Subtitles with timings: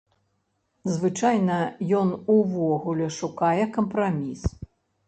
[0.93, 1.59] Звычайна
[1.99, 4.41] ён увогуле шукае кампраміс.